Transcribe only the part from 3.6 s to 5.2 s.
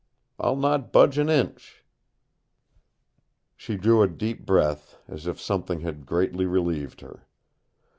drew a deep breath,